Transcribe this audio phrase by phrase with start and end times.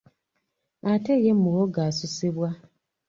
[0.91, 2.49] Ate ye muwogo asusibwa.